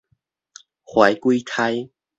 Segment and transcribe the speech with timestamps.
[0.83, 1.91] 懷鬼胎